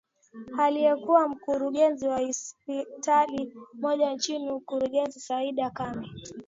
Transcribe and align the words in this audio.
aliyekuwa 0.59 1.27
mkurugenzi 1.27 2.07
wa 2.07 2.33
sipitali 2.33 3.53
moja 3.73 4.11
nchini 4.13 4.51
uingereza 4.51 5.19
saida 5.19 5.69
kame 5.69 6.07